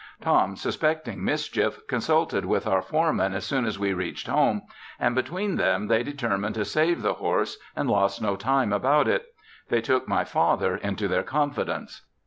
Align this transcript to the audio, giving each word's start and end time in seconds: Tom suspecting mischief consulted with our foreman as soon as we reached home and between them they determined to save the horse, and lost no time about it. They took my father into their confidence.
Tom 0.19 0.55
suspecting 0.55 1.23
mischief 1.23 1.85
consulted 1.85 2.43
with 2.43 2.65
our 2.65 2.81
foreman 2.81 3.35
as 3.35 3.45
soon 3.45 3.65
as 3.67 3.77
we 3.77 3.93
reached 3.93 4.25
home 4.25 4.63
and 4.99 5.13
between 5.13 5.57
them 5.57 5.85
they 5.89 6.01
determined 6.01 6.55
to 6.55 6.65
save 6.65 7.03
the 7.03 7.13
horse, 7.13 7.59
and 7.75 7.87
lost 7.87 8.19
no 8.19 8.35
time 8.35 8.73
about 8.73 9.07
it. 9.07 9.27
They 9.69 9.79
took 9.81 10.07
my 10.07 10.23
father 10.23 10.75
into 10.75 11.07
their 11.07 11.21
confidence. 11.21 12.01